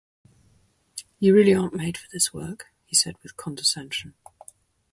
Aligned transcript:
you 1.19 1.31
really 1.31 1.53
aren't 1.53 1.75
made 1.75 1.95
for 1.95 2.07
this 2.11 2.33
work, 2.33 2.69
he 2.87 2.95
said 2.95 3.17
with 3.21 3.37
condescension. 3.37 4.15